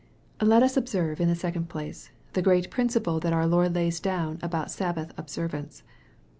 Let 0.41 0.63
us 0.63 0.77
observe, 0.77 1.21
in 1.21 1.27
the 1.27 1.35
second 1.35 1.69
place, 1.69 2.09
the 2.33 2.41
great 2.41 2.71
principle 2.71 3.19
that 3.19 3.33
our 3.33 3.45
Lord 3.45 3.75
lays 3.75 3.99
down 3.99 4.39
about 4.41 4.71
Sabbath 4.71 5.13
observance. 5.15 5.83